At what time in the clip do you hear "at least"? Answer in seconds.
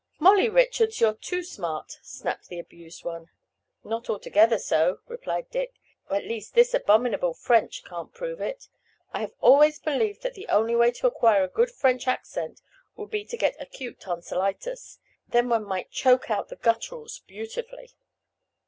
6.09-6.55